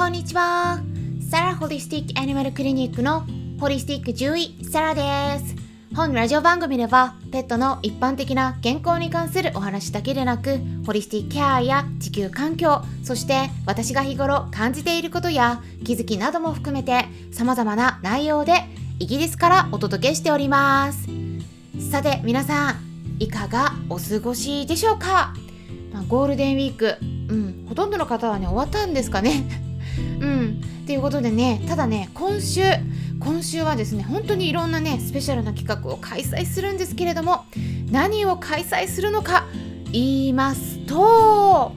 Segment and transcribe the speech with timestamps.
[0.00, 0.80] こんにちは。
[1.30, 3.26] サラホリスティックアニマルクリニックの
[3.60, 5.54] ホリスティック獣医サラです。
[5.94, 18.54] 本ラジオ番組ではペットの一般的な健康に関するお話だけでなくホリスティックケアや地球環境そして私が日頃感じていることや気づきなども含めて様々な内容で
[19.00, 21.08] イギリスからお届けしております。
[21.90, 22.76] さて皆さん
[23.18, 25.34] いかがお過ごしでしょうか、
[25.92, 29.68] まあ、ゴールデンウィークうんほとんどの方はね終わったんですかね。
[30.20, 30.60] うん。
[30.86, 32.62] ということでねただね今週
[33.20, 37.44] 今週はですね本当にいろんなねスペシャルな企画を開催するんですけれども
[37.90, 39.46] 何を開催するのか
[39.92, 41.72] 言いますと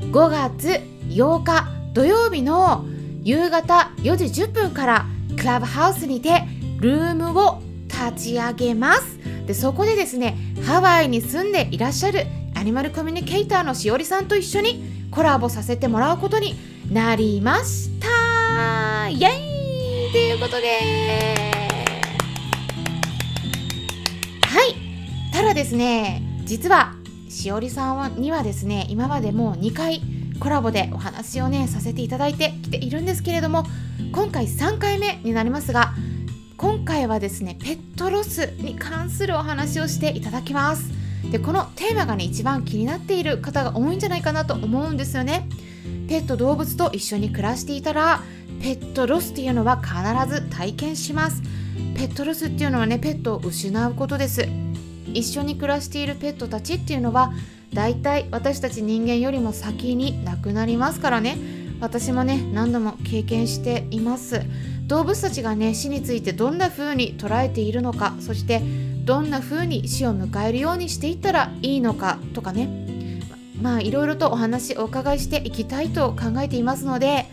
[0.00, 2.86] 5月8日土曜日の
[3.22, 6.44] 夕方4時10分からクラブハウスにて
[6.80, 9.18] ルームを立ち上げます。
[9.46, 16.54] でそこでですねハワイに住んでいらっしゃるアニマルコミュニケーターのしおりさんと一緒にコラボさせてもらうことに
[16.90, 19.08] なりました。
[19.08, 20.68] イエイということで。
[24.42, 24.76] はい。
[25.32, 26.94] ただですね実は
[27.28, 30.00] しおりさんにはですね今までもう2回
[30.38, 33.64] コラボでお話をねさせていただいてきているんですけれども
[34.12, 35.92] 今回3回目になりますが
[36.56, 40.90] 今回はですねペットロスに関するお話をしていただきます。
[41.30, 45.48] でこのテーマがね一番気になっている方が多いんじゃないかなと思うんですよね。
[46.08, 48.22] ペット動物と一緒に暮らしていたら
[48.60, 49.94] ペットロスっていうのは必
[50.34, 51.42] ず体験します。
[51.94, 54.48] ペットロスっていうのはねペットを失うことです。
[55.12, 57.32] 一緒に暮らしているペットたちっていうのは
[57.72, 61.36] だいたい私たち人間よりも先に亡くなりますからね。
[61.80, 64.40] 私もね何度も経験しています。
[64.86, 68.62] 動物たちがね死についてどんな風に捉えているのかそして
[69.04, 72.85] どんな風に死を迎えるようにしていったらいいのかとかね。
[73.66, 77.26] まあいろいろとお話お伺いしていきたいと考えていますので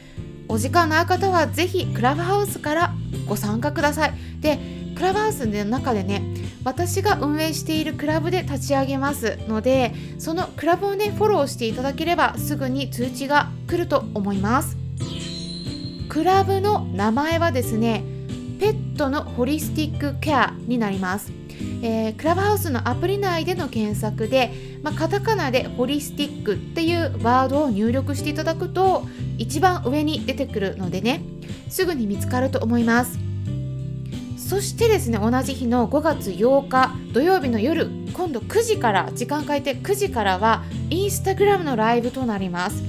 [0.47, 2.93] お時間のある方は是非クラブハウスから
[3.27, 4.13] ご参加ください。
[4.39, 4.57] で
[4.95, 6.23] クラブハウスの中でね
[6.63, 14.75] 私が運営しているクラブで立ち上げますのでそのクラブをねフォローしていただければすぐに通知が来ると思います。
[16.09, 18.03] クラブの名前はですね
[18.59, 21.42] ペットのホリスティックケアになります。
[21.85, 29.05] えー、クラブハウスのアプリ内での検索で、まあ、カタカナでホリスティックっていうワードを入力していただくと
[29.37, 31.21] 一番上に出てくるのでね
[31.67, 33.19] すぐに見つかると思います。
[34.37, 42.81] そしてですね同じ日の5月8日土曜日の夜今度9時から時間変えて9時からはインスタグラムのライブとなります。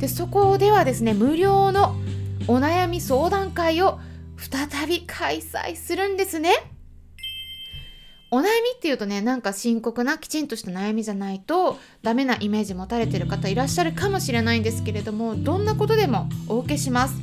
[0.00, 1.94] でそこではですね無料の
[2.46, 3.98] お悩み相談会を
[4.38, 6.73] 再び開催するんですね。
[8.34, 17.14] お悩みっていうとねなんか深刻なきちんとした悩みじゃないとダメなイメージ持たれてる方いらっしゃるかもしれないんですけれどもどんなことでもお受けします。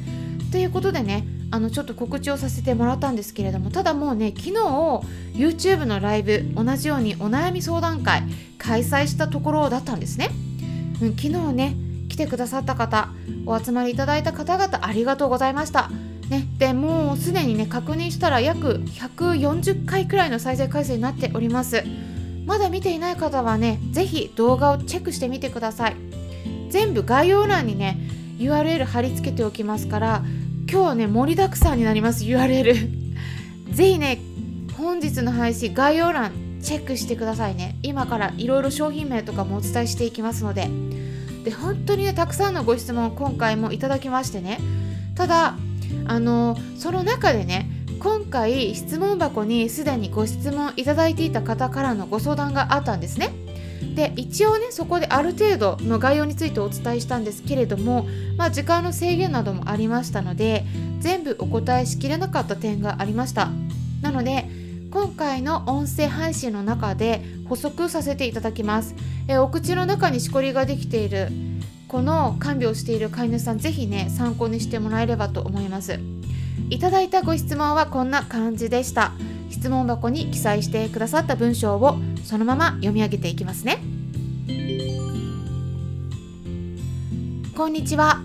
[0.53, 4.53] ということでねあのちょっと告知をさせてもらったんですけれどもただもうね昨日
[5.33, 8.23] YouTube のライブ同じようにお悩み相談会
[8.57, 10.29] 開催したところだったんですね。
[11.01, 11.75] うん、昨日ね
[12.07, 13.09] 来てくださった方
[13.45, 15.91] お集まりいただいた方々ありがとうございました。
[16.31, 21.83] ね、でもうすでにね確認したら約140回くらいの再生回数になっております。
[22.45, 25.95] まだ見ていない方はね是非動画をチェックしてみてください。
[26.69, 27.97] 全部概要欄にね
[28.37, 30.23] URL 貼り付けておきますから
[30.71, 32.75] 今日はね盛りだくさんになります URL
[33.71, 34.17] 是非ね
[34.77, 36.31] 本日の配信概要欄
[36.61, 37.75] チェックしてくださいね。
[37.83, 40.69] 今からいろいろ商品名とかもお伝えしていきますので。
[41.43, 44.59] で本当にねたくさんのご質問今回もいただきましてね。
[45.15, 45.57] ただ
[46.05, 47.69] あのその中でね
[47.99, 53.29] 今回質問箱にすでにご質問いただいていた方からのご相談があったんですね。
[53.95, 58.07] で一応ねそこである程度の概要についてお伝えしたんですけれども、
[58.37, 60.65] まあ、時間の制限などもありましたので
[60.99, 63.49] 全部お答えしきれなかった点がありました
[64.01, 64.47] なので
[64.91, 68.95] 今回の音声配信の中で補足させていただきます
[69.27, 71.29] えお口の中にしこりができている
[71.91, 75.99] この看病している飼い主さんぜひね参考にしてもらえればと思います。
[76.69, 79.11] いただいたご質問はこんな感じでした。
[79.49, 83.79] 質問箱に記載してくださった文章をそのまま読み上げていきますね。
[87.57, 88.21] こんにちは。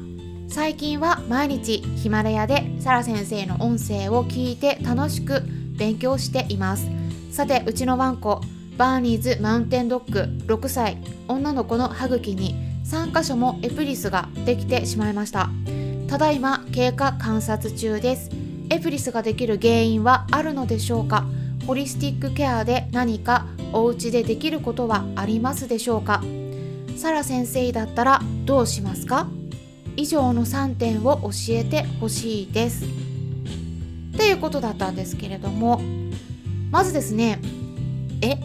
[0.46, 5.42] 最近は毎日ヒマラヤでサラ先生の音声を聞いて楽しく
[5.76, 6.88] 勉強しています。
[7.32, 8.42] さてうちのワンコ
[8.76, 10.20] バーニーズマウンテンドッグ
[10.54, 15.50] 6歳女の子の歯茎に3箇所もエプリスができてしまいました。
[16.06, 18.30] ただいま経過観察中です。
[18.70, 21.26] エプリスができる原因はあるのでしょうか？
[21.66, 26.22] ホリスティックケアで何かお家でできることはありますでしょうか？
[26.96, 29.26] サラ先生だったらどうしますか？
[29.96, 32.84] 以上の3点を教えてほしいです。
[32.84, 32.88] っ
[34.16, 35.82] ていうことだったんですけれども
[36.70, 37.40] まずですね
[38.22, 38.38] え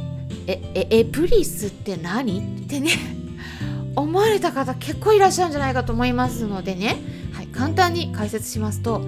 [0.47, 2.39] ええエプリスって何？
[2.39, 2.89] ってね。
[3.95, 6.97] 思われた方結構いらっしゃるんじゃないかと思いますのでね、
[7.33, 9.01] はい、簡単に解説しますと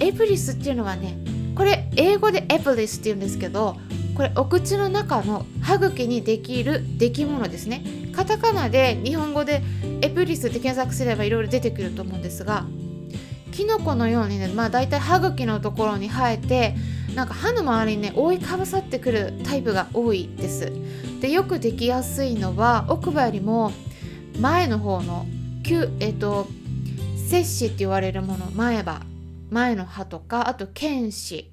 [0.00, 1.16] エプリスっていうのはね
[1.54, 3.76] これ英語でエプリスっていうんですけど
[4.14, 7.82] これお口の中の歯茎にできる出来物ですね。
[8.14, 9.62] カタカナで日本語で
[10.02, 12.66] エプリスって検索すればいろいろ出てくると思うんですが
[13.52, 16.74] キノコのようにねまあ大体歯茎のところに生えて
[17.14, 20.72] なんか歯の周りにね覆いかぶさってくるタイプが多いです。
[21.20, 23.72] でよくできやすいのは奥歯よりも
[24.38, 25.26] 前の方の
[26.00, 26.48] えっ、と
[27.28, 29.02] 切歯って言われるもの前歯
[29.50, 31.50] 前の歯とかあと犬歯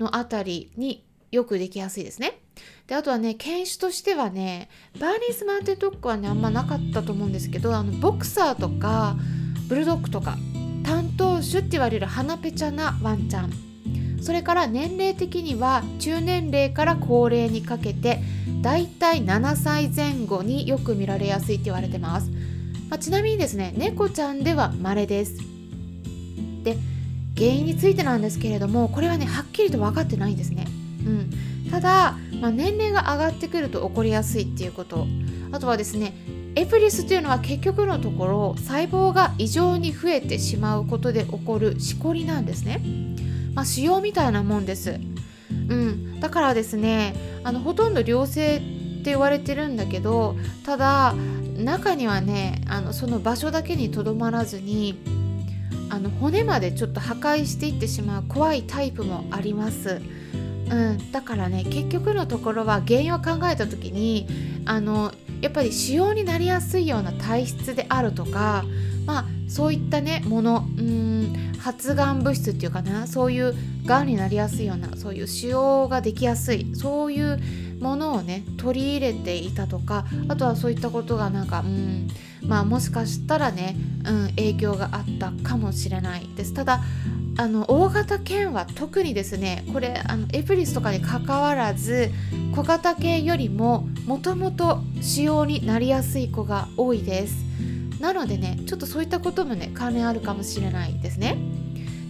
[0.00, 2.40] のあたりによくできやすいですね。
[2.86, 4.68] であとはね犬種としてはね
[4.98, 9.16] バーニーズマウンテンドッグはねあんまなかったと思うんですけどあのボクサーとか
[9.68, 10.36] ブルドッグとか
[10.84, 13.71] 担当種って言われる鼻ペチャなワンちゃん
[14.22, 18.20] それから年齢的には中年齢から高齢にかけて
[18.62, 22.30] だいたい7歳前後によく見られやすいって言われてます、
[22.88, 25.36] まあ、ちなみにですね猫ちゃんでは稀です。
[26.62, 26.76] で
[27.36, 30.66] 原因についてなんですけれどもこれはねはっきりと分かってないんですね、
[31.04, 35.06] うん、ただ、まあ、年齢が上がってくると起こりやすいっていうこと。
[35.50, 36.14] あとはですね
[36.54, 42.82] エプリスというのは結局のところ細胞が異常に増えてしまうことで起こるしこりなんですね、
[43.54, 44.98] まあ、腫瘍みたいなもんです、
[45.50, 47.14] うん、だからですね
[47.44, 51.14] あのほとんど良性って言われてるんだけどただ
[51.56, 54.98] 中にはねあのその場所だけにとどまらずに
[55.90, 60.00] あの骨までちょっと破壊していってしまう怖いタイプもあります。
[60.70, 64.26] うん、だからね結局のところは原因を考えた時に
[64.64, 65.12] あの
[65.42, 68.64] やっぱり腫瘍になりやすいような体質であるとか
[69.04, 73.54] まあそういったねものうん発がん物質っていうかなそういう
[73.84, 77.38] がんになりやすいようなそういう腫瘍ができやすいそういう
[77.78, 82.08] ものをね取り入れていたとかあとはそういったことがなんかうん
[82.42, 83.76] まあもしかしたらね、
[84.06, 86.54] うん、影響があったかもしれないです。
[86.54, 86.80] ただ
[87.36, 92.10] あの大型犬は特にですねこれあのエプリスとかにかかわらず
[92.54, 97.52] 小型犬よりももともと使用になりやすい子が多いです。
[98.02, 101.38] なのでねちょっとそういったこともね関連あるかもしれないですね。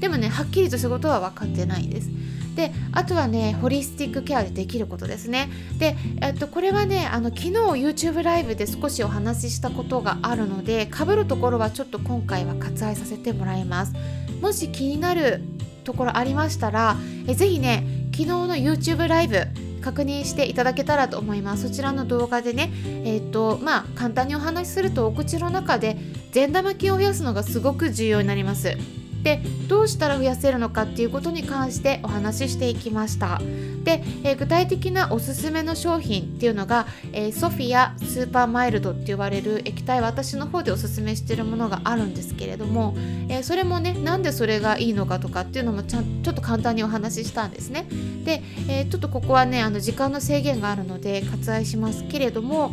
[0.00, 2.08] でもねはっきりとしたことは分かってないです。
[2.56, 5.50] であとはねホリスティックケアでできることですね。
[5.78, 13.92] で、えっと、これはねあの昨日 YouTube ライブで少しお話ししたことがあるのでかぶるところはちょっと今回は割愛させてもらいます。
[14.40, 15.42] もし気になる
[15.84, 16.96] ところありましたら
[17.28, 19.46] えぜひね昨日の YouTube ライブ
[19.82, 21.69] 確認していただけたらと思います。
[21.69, 22.70] そちらの動画でね
[23.05, 25.96] えっ、ー、とまあ簡単にお話しするとお口の中で
[26.31, 29.01] 善玉菌を増やすのがすごく重要になります。
[29.22, 33.40] でどうしたら増やせるのかっていうことに関してお話ししていきました。
[33.84, 42.94] で、えー、具体的なおすすめの商品っていうのが、えー、ソフィアスーパーマイルドって言われる液体私の方でおすすめしてるものがあるんですけれども、
[43.28, 47.86] えー、それもねなんでそれがいいのかとかっていうのもちゃんちょっと簡単にお話ししたんですね。
[48.25, 52.72] で、えちょっとここはねあの時間の制限があるので割愛しますけれども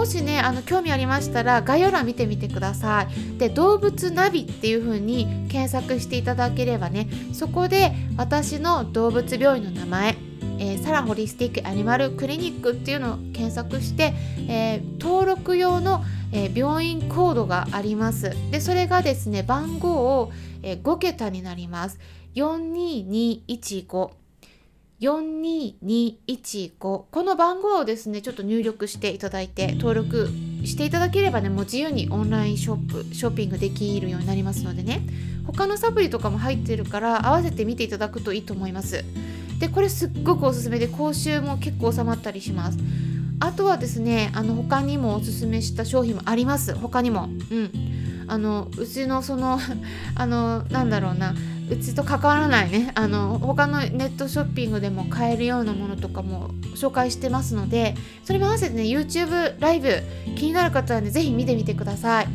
[0.00, 3.38] もしねあの興味ありましたら概要欄見てみてください。
[3.38, 10.16] で動物ナビっていう風に検索していただければねそこで私の動物病院の名前
[10.58, 14.12] えー、サラホリスティックアニマルクリニックっていうのを検索して、
[14.46, 18.34] えー、登録用の、えー、病院コードがあります。
[18.50, 20.32] でそれがですね番号を、
[20.62, 21.98] え5桁になります。
[22.34, 24.19] 42215
[25.00, 30.28] 42215この番号をですねちょっと入力していただいて登録
[30.64, 35.00] していただければねもう自由にオンラインショップショッピングできるようになりますのでね。
[35.46, 39.04] 他のサプリとかも入ってるから合わせて見ていただくといいと思います。
[39.58, 42.78] でこれすっごくおすすめで口臭も結構収まったりします。
[43.40, 46.74] あとはですねあの他にもおすすめした商品もあります。
[46.74, 47.28] 他にも。
[47.50, 47.70] うん。
[48.28, 49.58] あのうちのその
[50.14, 51.30] あのなんだろうな。
[51.30, 51.34] う
[51.70, 52.92] うちと関わらないね。
[52.94, 60.02] あの他のネットショッピングでも買えるようなものとかも紹介してますのでそれも合わせてね YouTube ライブ
[60.36, 62.28] 気になる方はね是非見てみてください。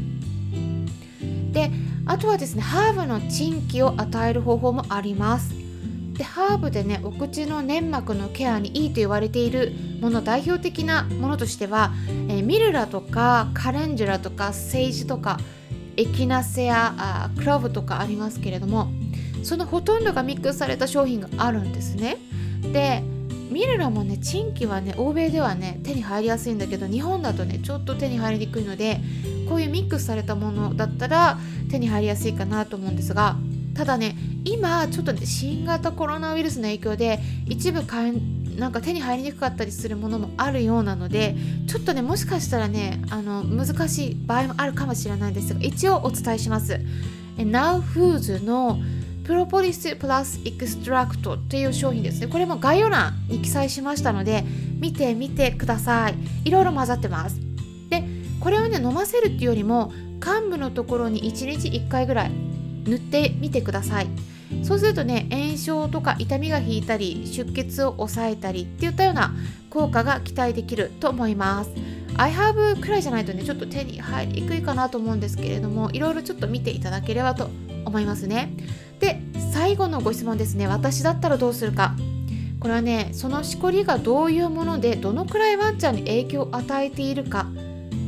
[1.51, 1.71] で
[2.05, 5.53] あとはですねハーブの珍気を与える方法もあります。
[6.13, 11.91] でハーブでねお口の粘膜のケアにいいと言われているもの代表的なものとしては、
[12.29, 15.39] えー、ミルラとかカレンジュラとかセイジとか
[15.97, 18.89] エキナセアクローブとかありますけれども
[19.45, 22.17] そのほとんどがミックスされた商品があるんですね
[22.73, 23.03] で
[23.51, 28.99] ミルラもねチンキはね欧米ではね手に入りやすいんだけど日本だとねちょっと手に入りにくいので
[29.47, 31.37] こういうミックスされたものだったら
[31.69, 33.37] 手に入りやすいかなと思うんですが
[33.75, 41.35] ただね今ちょっとね新型コロナウイルスの影響で一部買え、なんか手に入りにくかったりするものもあるようなので
[41.67, 46.79] ちょっとねもしかしたらねあの難しい場合もあるかもしれないんですが一応お伝えします。
[47.37, 48.79] Now Foods の
[49.25, 52.27] プロポリス Plus Extract っていう商品ですね。
[52.27, 54.43] これも概要欄に記載しましたので
[54.79, 56.15] 見てみてください。
[56.47, 57.39] いろいろ混ざってます。
[57.89, 58.03] で
[58.39, 62.31] これをね飲ませるっていうよりも患部のところに1日1回ぐらい
[62.85, 64.07] 塗ってみてください。
[64.63, 69.33] そうするとね炎症とか痛みが引いたり出血を抑えたりっていったような
[69.71, 71.71] 効果が期待できると思います。
[72.13, 77.49] iHave くらいじゃないとねちょっと手に入りにくいかなと思うんですけれどもいろいろちょっと見ていただければと
[77.85, 78.53] 思いますね。
[79.65, 80.67] 最後のご質問ですね。
[80.67, 81.95] 私だったらどうするか。
[82.59, 87.47] これはねそのしこりがどういうものでどのくらいワンちゃんに影響を与えているか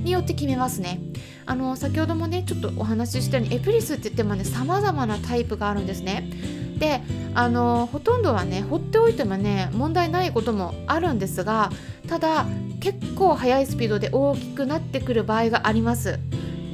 [0.03, 0.99] によって決めますね。
[1.47, 6.29] あの先ほどもねちょっとお話ししたようにエプリスって言ってもね様々なタイプがあるんですね。
[6.77, 7.01] で
[7.33, 11.71] あのほとんどはね放っておいてもね問題ないこともあるんですが
[12.07, 12.45] ただ
[12.79, 16.19] 結構速いスピードで大きくなってくる場合があります。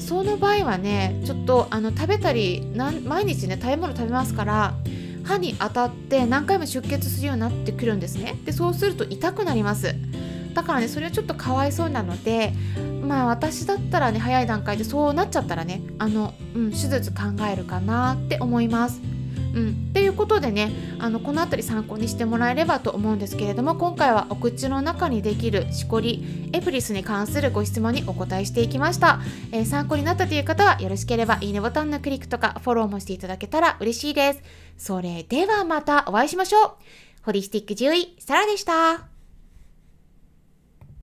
[0.04, 4.76] その場合はねちょっとあの食べたり毎日ね食べ物食べますから
[5.24, 8.38] 歯に当たって何回も出血するようになってくるんですね。
[8.46, 9.96] でそうすると痛くなります。
[10.54, 12.54] だからねそれはちょっとかわいそうなので
[13.02, 19.02] まあ私だったらね早い段階でそうなっちゃったらねあの、うん、手術考えるかなって思います。
[19.54, 29.20] うん、っていうことでねあのこの辺り参考にしてもらえればと思うんですけれども今回はお口の中にできるしこりエプリスに関するご質問にお答えしていきました、
[29.52, 34.42] えー、参考になったという方はよろしければいいねボタンのクリックとかフォローもしていただけたら嬉しいです。
[34.78, 36.72] それではまたお会いしましょう。
[37.24, 39.13] ホリスティック獣医サラでした。